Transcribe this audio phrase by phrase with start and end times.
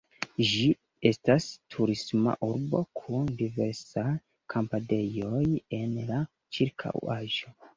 [0.51, 0.61] Ĝi
[1.09, 1.45] estas
[1.75, 4.07] turisma urbo kun diversaj
[4.55, 5.45] kampadejoj
[5.83, 6.27] en la
[6.59, 7.55] ĉirkaŭaĵo.